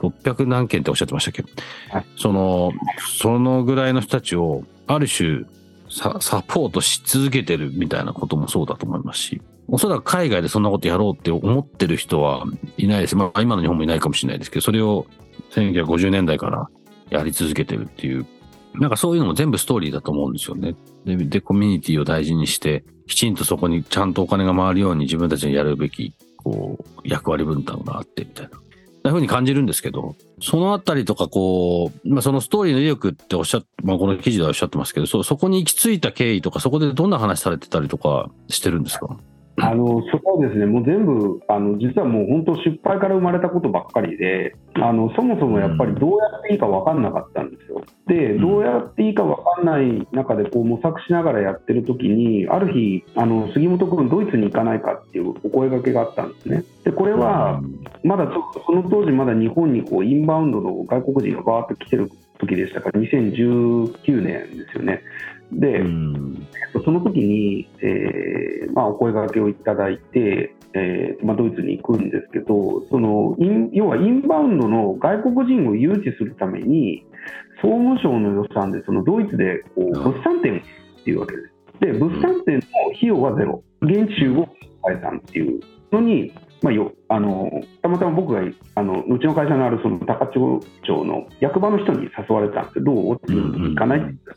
[0.00, 1.44] 600何件っておっしゃってましたっけ、
[1.90, 2.72] はいその、
[3.20, 5.44] そのぐらいの人たちを、ある種
[5.90, 12.44] サ、サポートし続けてるみたいなこともそうだと思いますし、おそらく海外でそんなことやろうって思ってる人は
[12.76, 13.16] いないです。
[13.16, 15.06] まあ今の日本もいないかもしれないですけど、それを
[15.50, 16.68] 1950年代から
[17.10, 18.26] やり続けてるっていう、
[18.74, 20.74] なんかそういうのも全部ストーリーだと思うんですよね。
[21.04, 28.52] で、でコミュニティを大事にして、きちんとそこにちゃんとお金が回るように自分たちのやるべき、こう、役割分担があってみたいな。
[29.02, 39.16] そんな風に感じるんですけど、そのあたりとかこう、まあそのストーリーの威力っておっしゃっまあこの記事ではおっしゃってますけど、そ、そこに行き着いた経緯とか、そこでどんな話されてたりとかしてるんですか？
[39.56, 47.82] あのそこはですね、もう全部、あの実はもう本当、失敗から生まれたことばっかりで、あのそもそもやっぱりどうやっていいか分かんなかったんですよ。
[48.06, 56.64] で、んどうやっていいか分かんない中でこう模索しながらやってる時に、ある日、あの杉本君、ドイツに行かないかっていうお声掛けがあったんですね。
[56.84, 57.60] で、これは、
[58.02, 58.32] まだ
[58.66, 65.02] その当時、まだ日本にこうインバウンドの外国人がバーッと来てる時でしたから、2019年ですよね。
[65.52, 66.46] で、うん。
[66.84, 77.04] その時に、えーまあ、お声掛けをいただいて、えーまあ、ドイツに行くんですけど、そのイン要はインバウンドの外国人を誘致するために、
[77.60, 81.50] 総務省の予算でそのドイツでこううん物産展っていうわけです。
[81.80, 82.62] で、物産展の
[82.96, 84.48] 費用はゼロ、現地集合
[84.82, 85.60] 解散っていう
[85.90, 86.32] のに、
[86.62, 88.42] まあ、よあのたまたま僕が
[88.74, 93.18] あのうちの会社のあるその高千穂町の役場の人に誘われたんですよ、どう？
[93.18, 94.36] 行かないって言ったら、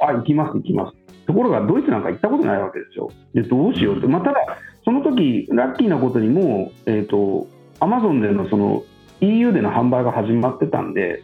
[0.00, 1.04] あ、行きます、行きます。
[1.26, 3.10] ところがドイツなんか行ったことないわけですよ。
[3.32, 7.46] でどうしようって、まあ、ただ、その時ラッキーなことにもう、えー、と
[7.80, 8.82] アマゾンでのその
[9.20, 11.22] EU での販売が始まってたんで、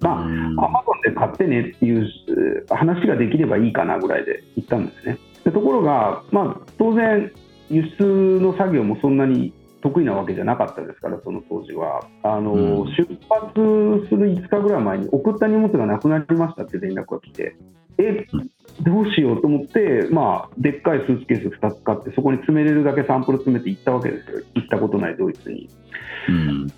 [0.00, 5.18] まあ、アマゾンで買ってねっていうえー話ができればいいかなぐらいで行ったんですね。
[5.44, 7.32] でところが、まあ、当然、
[7.68, 12.00] 輸出の作業もそんなに得意なわけじゃなかったですから、その当時は。
[12.22, 17.56] あのうん出発する5日ぐらい前に送った荷物がなくなりましたって連絡が来て、
[17.98, 18.26] え、
[18.82, 25.68] どうしようと思って、まあ、でっかいスーツケース2つ買って、そこに詰めれるだけサンプル詰めて行ったわけですよ、行ったことないドイツに。
[26.28, 26.68] うん。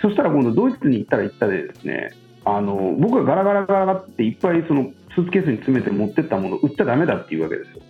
[0.00, 2.10] そしたら今度、ドイツに行ったら行ったでですね、
[2.44, 7.82] あの僕がガラガラガラっていっぱいそのスーツケースに詰めて持ってったものを売っちゃだめだっていうわけですよ。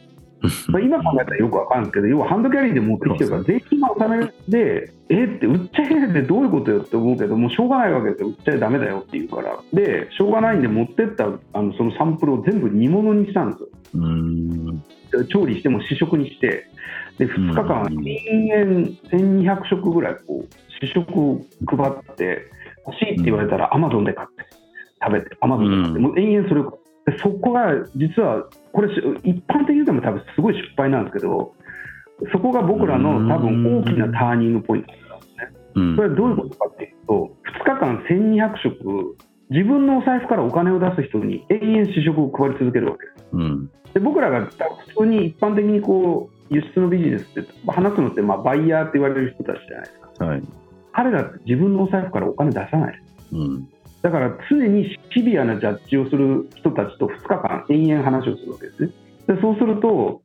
[0.69, 13.69] まあ今考えたらよくわかるんですけど、要はハンドキャリーで持ってきてるから、税金が納めで、えって売っちゃえってどういうことよって思うけど、もうしょうがないわけですよ、売っちゃえだめだよって言うから、で、しょうがないんで、持ってったあのそのサンプルを全部煮物にしたんですよ。
[13.95, 14.79] うん。
[14.79, 14.83] で
[15.29, 16.67] 調理しても試食にして、
[17.19, 17.99] で2日間、うん。
[17.99, 22.47] 人間1200食ぐらいこう試食を配って、
[22.87, 24.47] 欲しいって言われたら、アマゾンで買って、
[25.05, 26.03] 食べて、アマゾンで買って、うん。
[26.03, 26.79] もう延々それをで
[27.23, 31.55] そこが実は、これ、し一般的に言っても多分すごい失敗なんですけど、
[32.33, 35.61] そこが僕らの多分大きなターニングポイントなんですね。
[35.75, 39.17] うんそれはどういうことかっていうと、2日間1200食、
[39.51, 43.29] 自分のお財布からお金を出す人に永遠試食を配り続けるわけです。
[43.33, 43.71] うん。
[43.95, 44.53] で僕らが普
[44.99, 50.43] 通に一般的にこう輸出のビジネスって話すのってまあバイヤーって言われる人たちじゃないですかはい。
[50.93, 53.69] 彼らって自分のお財布からお金出さないうん。
[54.03, 58.89] だから常にシビアなジャッジをする人たちと2日間延々話をするわけですね
[59.27, 60.23] でそうすると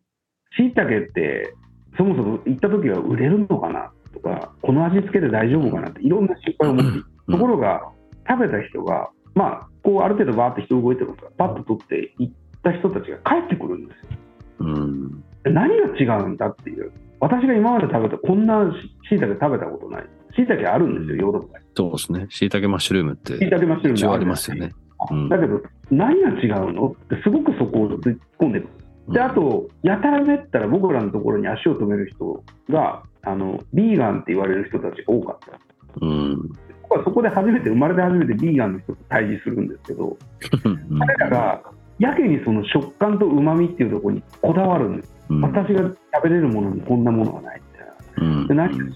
[0.58, 1.54] しいたけって
[1.98, 7.82] そもそも行った時は売れるのかなとかこの味付けで大丈夫かなっていろんな心配を持ってるところが
[8.28, 12.34] 食べた人がまあこうある程度バーって人動いてますからパッと取って行っ
[12.64, 14.20] た人たちが帰ってくるんですよ
[14.60, 15.24] うん。
[15.44, 18.72] 何が違うんだっていう私が今まで食べたこんな
[19.10, 20.06] しいたけ食べたことない
[20.36, 21.66] しいたけあるんですよヨーロッパに。
[21.76, 22.28] そうですね。
[22.30, 24.74] 椎茸マッシュルームってしいたけマッシュルームありますよね。
[25.12, 25.30] うん。
[25.30, 28.70] だけど何が違うのってすごくそこを突っ込んでくる
[29.10, 35.60] であとやたらめったら僕らのところに足を止める人があのビーガンって言われる人たちが多かった。
[36.02, 36.50] うん。
[36.84, 40.18] 僕はそこで初めて生まれて初めてビーガンの人と対峙するんですけど
[40.64, 41.00] うん。
[41.00, 41.62] 彼らが
[42.00, 45.14] やけにその食感とうまみっていうところにこだわるんです。
[45.30, 45.42] うん。
[45.42, 45.82] 私が
[46.14, 48.40] 食べれるものにこんなものはないみたいな。
[48.40, 48.48] うん。
[48.48, 48.92] で何が違う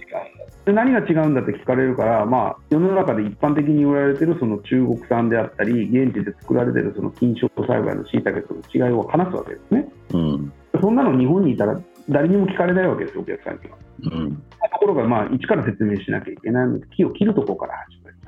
[0.69, 10.53] で何が違うんだって聞かれるから、まあ、世の中で一般的に売られてるその中国産であったり現地で作られてるその菌床栽培のしいたけとの違いを話すわけですねうん。
[10.79, 14.35] そんなの日本にいたら誰にも聞かれないわけですよお客さんにはうん。
[14.35, 14.41] と
[14.79, 18.19] ころが、まあ、一から説明しなきゃいけないので木を切るところから始める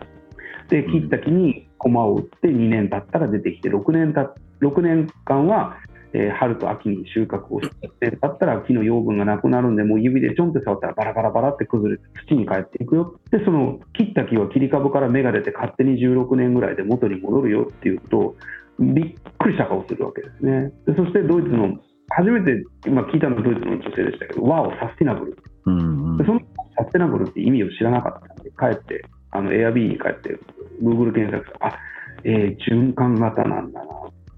[0.70, 5.78] で切った木に駒を打って2年経ったら出てきて6年た6年間は、
[6.14, 7.70] えー春と秋に収穫をし
[8.00, 18.36] てだったら木の養分がなくなるんでもう指でちょんって触ったらバラバラバラって崩れて土に帰っていくよでその切った木は切り株から芽が出て勝手に16年ぐらいで元に戻るよっていうと
[18.80, 21.80] びっくりした顔するわけですねでそしてドイツの
[22.12, 25.38] 初めて、まあ、聞いたのはドイツの女性でしたけど、ワオ、サスティナブル。
[25.66, 26.40] うんでその
[26.78, 30.38] サステナブルって意味を知らなかったんで、帰って、あの、エアビーに帰って、
[30.82, 31.78] Google 検索して、あ、
[32.24, 33.88] えー循環型なんだな。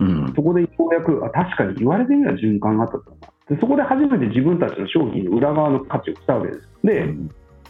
[0.04, 0.34] うん。
[0.36, 3.56] そこでようやく、あ、確かに言われてみれば循環型だな。
[3.56, 6.70] でそこで初めて自分たちの商品の裏側の価値をしたわけです。
[6.84, 7.14] で、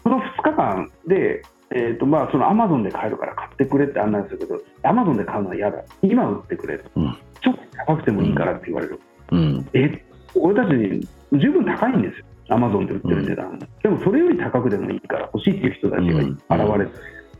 [0.03, 1.41] その2日間で、
[1.71, 7.17] えーとまあ、そのアマゾンで買えるから買ってくれって案内するけど、アマゾンで買うのは嫌だ、今売ってくれと、うん。
[7.41, 8.99] ちょっと高くてもいいからって言われる、
[9.31, 9.67] うん。
[9.73, 16.91] え俺たちに十分高いんですよ、アマゾンで売ってる値段、でもそれより高くでもいいから欲しいっていう人たちが現れて、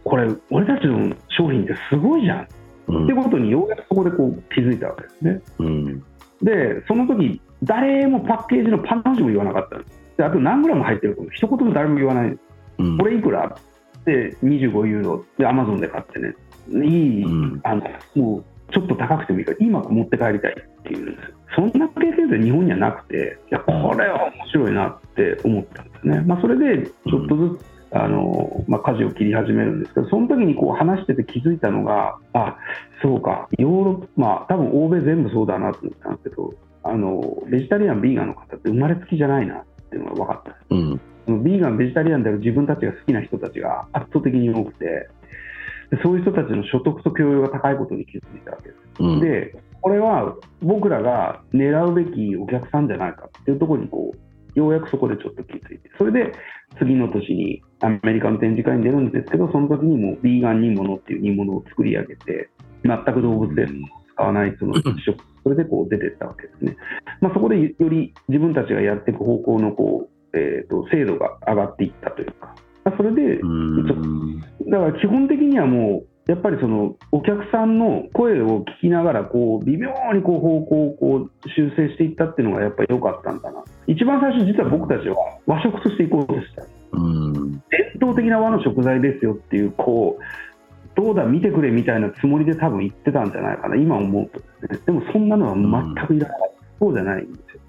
[0.03, 2.47] これ、俺たちの商品ってすごいじゃん、
[2.87, 3.03] うん。
[3.05, 5.41] ってことにようやくそこでこう気づいたわけですね。
[5.59, 6.03] うん。
[6.41, 11.29] で、その時誰もパッケージのパンの字も言わなかったんですであと何グラム入ってるかも。
[11.31, 12.37] 一言も誰も言わない。
[12.79, 12.97] うん。
[12.97, 13.55] これいくら？
[14.05, 15.25] で25ユーロ。
[15.37, 16.35] でアマゾンで買ってね。
[16.69, 17.61] いい、うん。
[17.63, 17.83] あの
[18.15, 21.35] もうちょっと高くてもいいから今持って帰りたいっていうんですよ。
[21.55, 27.65] そんな経験って日本にはなくていやこれは面白いなって思ったんですね、まあ、それでちょっとずつ、
[27.95, 32.57] あのまあ、舵を切り始めるんですけどその時にこう話してて気づいたのがあ
[33.03, 36.53] そうかヨーロッパまあ多分欧米全部そうだなと思ったんですけど
[36.83, 40.99] あのベジタリアンビーガンの方って生まれつきじゃないなっていうのが分かったうん。
[41.27, 45.07] ビーガン、ベジタリアンである自分たちが好きな人たちが圧倒的に多くて、
[45.91, 48.77] でそういう人たちの所得と教養が高いことに気づいたわけです。
[48.99, 49.19] うん。
[49.21, 56.33] で、これは僕らが狙うべきお客さんじゃないかっていうところにこう、ようやくそこでちょっと気づいて、それで
[56.77, 62.49] 次の年にアメリカの展示会に出るんですけど、その時にもうビーガン煮物っていう煮物を作り上げて、
[62.83, 63.67] 全く動物性を
[64.13, 66.77] 使わないその食、それでこう出てったわけですね。
[67.19, 74.39] まあ、そこでより自分たちがやっていく方向のこう、えー、と精度が上がっていったというか、まあそれで、うん。
[74.39, 85.15] だから基本的にはもう、やっぱりそのお客さんの声を聞きながらこう微妙にこう方向をこう修正していったっていうのがやっぱり良かったんだな一番最初実は僕たちは
[85.45, 87.52] 和食としていこうとしたうん。
[87.99, 90.23] 伝統的な和の食材ですよっていうこう
[90.95, 93.75] どうだ見てくれみたいなつもりで多分言ってたんじゃないかな。
[93.75, 94.79] 今思うとでね。
[94.85, 97.61] でもそんなのは全くいらない、そうじゃないんですよ。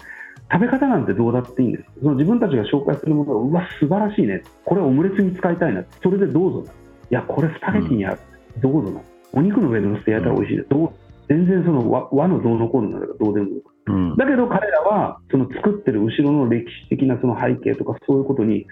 [0.51, 4.43] 食べ方なんてどうだっていいんですその自分たちが紹介するものがうわ素晴らしいね。
[4.63, 6.61] これオムレツに使いたいなそれでどうぞ。
[6.61, 6.73] ない
[7.09, 8.19] やこれスパゲティにある、
[8.61, 8.91] どうぞ。
[8.91, 9.01] な
[9.33, 10.57] お肉の上で乗せて焼いたら美味しい。
[10.57, 10.89] です、どう
[11.27, 13.63] 全然その和和のどうのこうのなんかどうでもいい。
[13.87, 14.17] うん。
[14.17, 18.65] だけど彼らはその作ってる後ろの歴史的なその背景とかそういうことに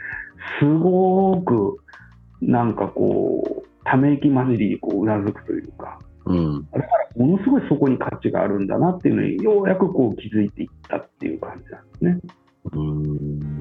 [0.60, 1.78] すごく
[2.42, 6.68] なんかこうため息混じりにこううなずくというかうん。
[7.16, 12.20] ものすごいそこに価値があるんだなっていうのにようやくこう気づいていったっていう感じなんですね。
[12.72, 13.53] うん。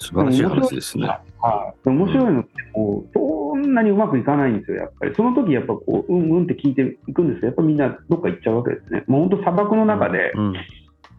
[0.00, 1.06] 素晴らしい話ですね。
[1.06, 5.14] はい、面白いのってこうそんなにうまくいかないんですよ、やっぱり。
[5.14, 9.04] その時やっぱこう、うんうんって聞いていくんですけど、やっぱみんなどっか行っちゃうわけですね。
[9.06, 10.54] もう本当砂漠の中で、うん。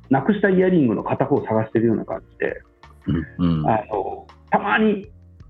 [0.10, 2.62] なくしたイヤリングの片方を探してるような感じで、
[3.38, 3.70] うん。
[3.70, 5.10] あのたまに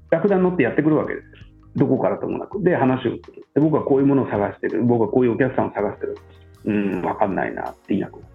[0.09, 1.31] ラクダに乗ってやってくるわけですよ。
[1.77, 2.61] どこからともなく。
[2.61, 3.45] で、話をする。
[3.55, 4.83] で僕はこういうものを探してる。
[4.83, 6.17] 僕はこういうお客さんを探してる。
[6.65, 8.27] うん、わかんないなって言いなくな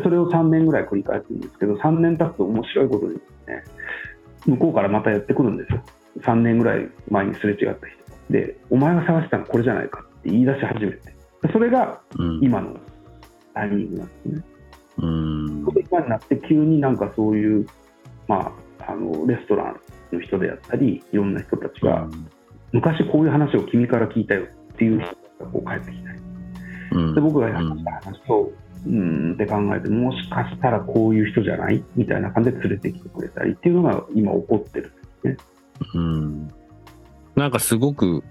[0.00, 3.64] それを3年ぐらい繰り返すんですけど、3年経つと面白いことにですね、
[4.46, 5.82] 向こうからまたやってくるんですよ。
[6.20, 8.02] 3年ぐらい前にすれ違った人。
[8.30, 10.98] で、お前が探したのはこれじゃないかって言い出し始めて。
[11.42, 12.40] でそれがうん。
[12.42, 12.76] 今の
[13.54, 14.44] タイミングなんですね。
[14.98, 15.66] うん。
[15.90, 17.66] 今になって急になんかそういう、
[18.28, 19.80] まあ、あのレストラン
[20.12, 22.08] の人であったりいろんな人たちが、
[22.72, 26.18] 昔こういう話を君から聞いたよっていう人がこう帰ってきたり
[26.92, 27.14] うん。
[27.14, 28.52] で僕が話した話を
[28.86, 31.84] うんって考えてもしかしたらこういう人じゃない？
[31.94, 34.92] みたいな感じで連れてきてくれたりっていうのが今起こってる
[35.94, 36.48] うん。
[37.36, 38.22] なんかすごく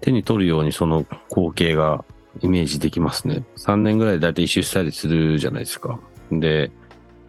[0.00, 2.04] 手に取るようにその光景が
[2.42, 3.44] イメージできますね。
[3.56, 5.98] 3年ぐらいでだいたい一周したりするじゃないですか。
[6.30, 6.70] で、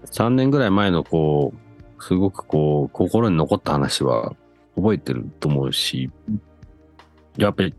[0.06, 1.54] 3年ぐらい前のこ
[1.98, 4.36] う、すごくこう、心に残った話は
[4.76, 6.12] 覚えてると思うし、
[7.38, 7.74] やっぱり、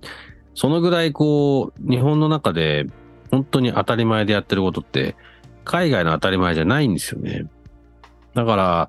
[0.54, 2.86] そのぐらいこう、日本の中で
[3.30, 5.16] 本当に当たり前でやってることって、
[5.64, 7.46] 海外の当たり前じゃないんですよね。
[8.34, 8.88] だから、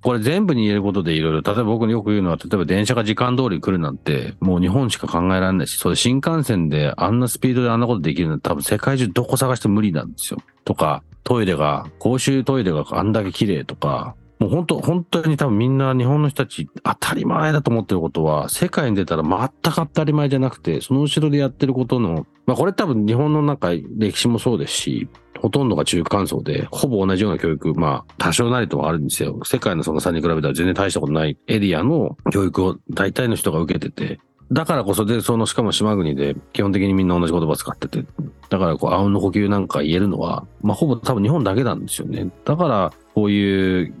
[0.00, 10.40] これ全部に言えることでいろいろ、例えば僕によく言うのは、例えば電車が時間通り来るなんて、もう日本しか考えられないし、それ新幹線であんなスピードであんなことできるのは多分世界中どこ探しても無理なんですよ。
[10.64, 25.08] とか、トイレが、公衆トイレがあんだけ綺麗とか、もう本当、本当に多分みんな日本の人たち当たり前だと思ってることは、世界に出たら全く当たり前じゃなくて、その後ろでやってることの、まあこれ多分日本の中、歴史もそうですし、
[25.40, 29.40] ほとんどが中間層で、ほぼ同じような教育、まあ多少なりともあるんですよ。
[29.44, 34.20] 世界のその差に比べたら全然大したことないエリアの教育を大体の人が受けてて、
[34.50, 38.04] だからこそで、そのしかも島国で基本的にみんな同じ言葉使ってて、
[38.48, 42.30] だからこう、あうんの呼吸なんか言えるのは、まあほぼ多分日本だけなんですよね。
[42.44, 43.94] だから、こういう、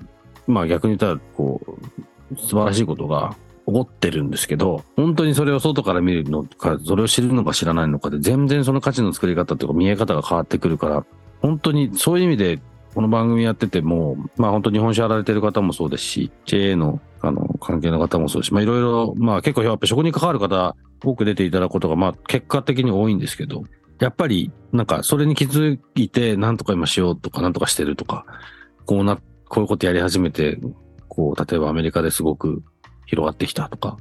[0.48, 1.60] まあ逆に言ったら、こ
[2.32, 3.36] う、素晴らしいことが
[3.66, 11.06] 起こってるんですけど、本当にそれを外から見るのか、それを知るのか知らないのかで、全然その価値の作り方とか見え方が変わってくるから、
[11.40, 12.60] 本当にそういう意味で、
[12.94, 20.74] この番組やってても、まあ本当日本酒やられてる方もそうですし、JA のあの関係の方もそうですし、まあいろいろ、まあ結構やっぱ食に関わる方
[21.04, 23.64] 多く出ていただくことが、まあ結果的に多いんですけど、
[24.00, 28.24] やっぱりなんかそれに気づいてなんとか今しようとかなんとかしてるとか、
[28.86, 30.58] こうなっ、こういうことやり始めて、
[31.08, 32.62] こう例えばアメリカですごく
[33.06, 33.96] 広がってきたとか、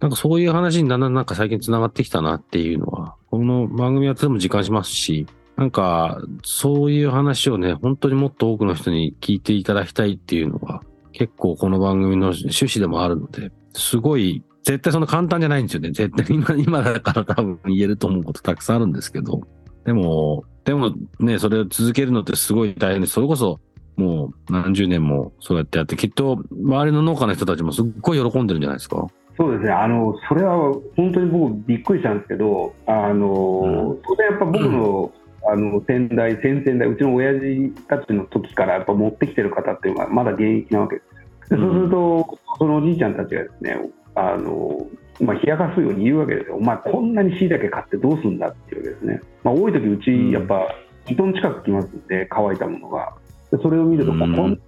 [0.00, 5.26] なんかそういう話にだんだんなんか最近繋がってきたなっていうのは、この番組やってても実感しますし、
[5.56, 10.82] なんかそういう話をね、本当にもっと多くの人に聞いていただきたいっていうのが
[11.12, 15.90] 結構この番組の趣旨でもあるので、すごい、絶対そんな簡単じゃないんですよね。
[15.92, 19.42] 絶対今、今だから多分言えると思うことたくさんあるんですけど、
[19.84, 23.60] でも、でもね、それを続けるのってすごい大変で、それこそ
[23.96, 29.06] もう何十年もそうやってやって、きっと周りの農家の人たちもすっごい喜んでるんじゃないですか。
[29.36, 35.10] そうですね、あのそれは本当に僕、びっくりしたんですけど、あの、当然やっぱ僕の,、
[35.50, 41.02] あの先代、先々代、うちの親父たちの時からやっぱ持ってきてる方っていうのがまだ現役なわけで
[41.48, 41.58] すよ。
[41.58, 44.86] でそうすると、そのおじいちゃんたちがですね、あの
[45.20, 50.68] まあ、冷やかすように言うわけですよ、お前、こんなにしいたけ買ってどうすんだっていうわけですね、まあ、多い時うち、やっぱ
[51.06, 53.14] 2トン近く来ますんで、乾いたものが。
[53.52, 54.58] でそれを見ると、うんこんなに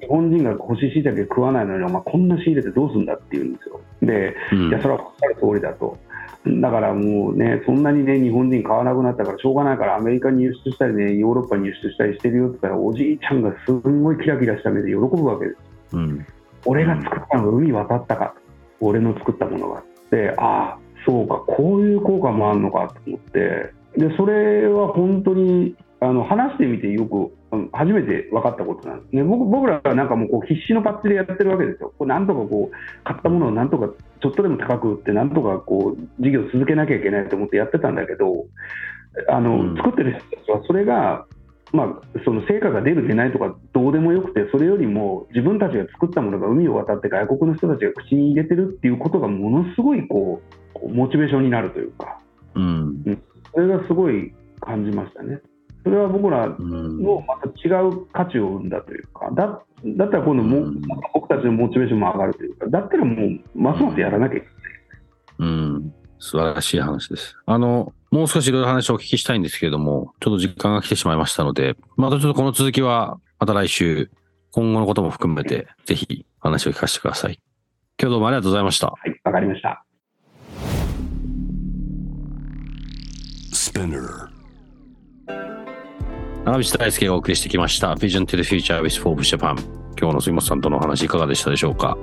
[0.00, 3.80] 日本人が干ししいたけ食わないのに、お前、こんな仕入れてどうすんだって言うんですよ。
[4.02, 5.96] でうんいや、それはおっしゃる通りだと。
[6.60, 15.52] だからもうね、そんなにね、日本人買わなくなったからしょうがないから、アメリカに輸出したりね、ヨーロッパに輸出したりしてるよって言ったら、おじいちゃんがすんごいキラキラした目で喜ぶわけで
[15.90, 15.96] す。
[15.96, 16.26] うん。
[16.64, 18.34] 俺が作ったのが海渡ったか、
[18.80, 27.30] 俺の作ったものがって、ああ、そうか、こういう効果もあるのかと思って、でそれは本当にあの話してみてよく、うん
[27.72, 29.16] 初めて分かったことなんです。
[29.16, 33.88] ね、僕僕らはなんかもうこう必死のパッチでやってるわけですよ、こうなんとかこう買ったものをなんとか
[34.22, 38.46] ちょっとでも高く売って、なんとかこう事業を続けなきゃいけないと思ってやってたんだけど、
[39.28, 39.76] あのうん。
[39.76, 41.26] 作ってる人たちはそれが、
[41.72, 52.18] まあ、その成果が出る、出ないとかどうでもよくて、それよりも自分たちが作ったものが海を渡って外国の人たちが口に入れてるっていうことがものすごいこうこうモチベーションになるというか、
[52.54, 53.22] うん。
[53.54, 55.40] それがすごい感じましたね。
[55.84, 57.02] それは僕らうん。
[57.02, 60.82] のまた違う価値を生んだというか、だだったら今度もう、うん
[61.14, 64.54] 僕たちのモチベーションも上がるというか、だったらもう、ますますやらなきゃいけない。
[65.38, 65.94] うん。
[66.18, 67.36] 素晴らしい話です。
[67.46, 74.10] あの、もう少しいろいろ話をお聞きしたいんですけれども、ちょっと時間が来てしまいましたので、またちょっとこの続きは、また来週、
[74.52, 77.40] 今後のことも含めて、ぜひ話を聞かせてください。
[78.00, 78.88] 今日どうもありがとうございました。
[78.88, 79.84] はい、わかりました。
[83.52, 84.31] Spinner.
[86.52, 87.94] 長渕大輔がお送りしてきました。
[87.94, 89.58] Vision to the Future with Forbes Japan。
[89.98, 91.96] 今日の杉本さんとのお話いかがでしたでしょうか？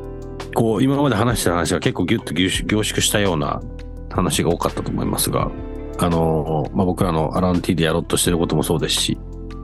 [0.56, 3.62] こう、今まで話した話が結構ギュッと凝縮したような
[4.10, 5.52] 話が多かったと思いますが、
[6.00, 9.20] あの、まあ、僕らのアランティでやろうとしてることもそうですし、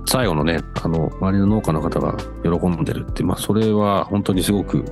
[0.05, 4.85] 最後のね、あの、周りの農家の方が喜んでるって、まあ、それは本当にすごく、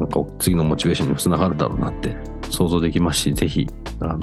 [0.00, 2.16] なんか次のモチベーションにもつながるだろうなって
[2.50, 3.68] 想像できますし、ぜひ、
[4.00, 4.18] あの、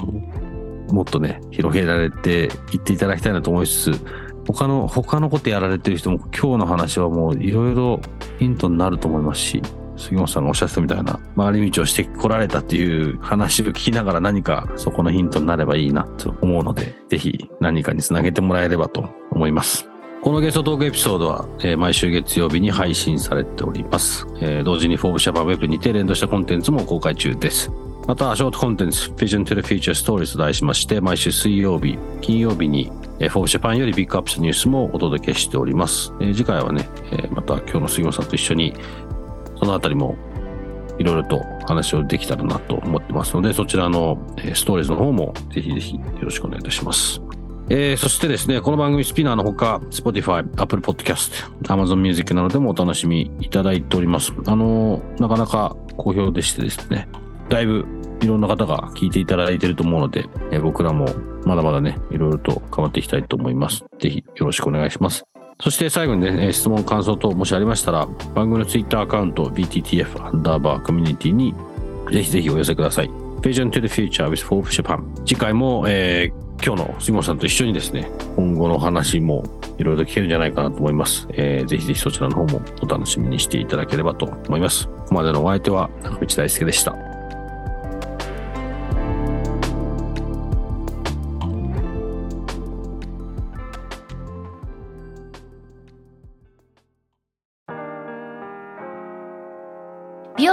[0.92, 8.00] もっとね、広げられていっていただきたいなと思いつつ、他の、他のことやられてる人も今日の話はもういろいろ
[8.38, 9.62] ヒントになると思いますし、
[9.96, 19.88] 杉本さんがおっしゃってたみたいな回り道をしてこられたっていう話を聞きながら何かそこのヒントになればいいなと思うので、ぜひ何かにつなげてもらえればと思います。
[20.22, 24.26] このゲストトークエピソードは、えー毎週月曜日に配信されております。
[24.40, 27.70] えー同時にフォーブシャバーウェブにて連動したコンテンツも公開中です。
[28.06, 36.12] また、ショートコンテンツ、Vision to the Future Stories と題しまして、毎週水曜日、金曜日に、えー、フォーブジャパンよりビッグアップしたニュースもお届けしております。
[36.20, 38.74] えー次回はね、えーまた今日の杉本さんと一緒に、
[39.58, 40.16] そのあたりも
[40.98, 47.20] いろいろと話をできたらなと思ってますので、そちらの、えストーリーズの方もぜひぜひよろしくお願いいたします。
[47.70, 54.32] えーそしてですね、この番組スピナーのほか、Spotify、Apple Podcast、Amazon Music などでもお楽しみいただいております。
[54.46, 57.08] あのーなかなか好評でしてですね、
[57.48, 57.84] だいぶ
[58.22, 61.06] いろんな方が聞いていただいていると思うので、えー僕らも
[61.44, 63.84] まだまだね、いろいろと変わっていきたいと思います。
[64.00, 65.24] ぜひよろしくお願いします。
[65.60, 71.54] そして最後にね、質問、感想等もしありましたら、番組の Twitter アカウント、BTTF アンダーバーコミュニティに
[72.10, 73.10] ぜひぜひお寄せください。
[73.42, 75.02] Vision to the Future with Forbes Japan。
[75.24, 79.44] 次回も、えー今日の杉本さんと一緒にですね、今後の話も
[79.76, 81.28] いろいろ聞けるんじゃないかなと思います。
[81.32, 84.86] えーぜひぜひそちらの方もお楽しみにしていただければと思います。
[84.88, 87.05] ここまでのお相手は中道大輔でした。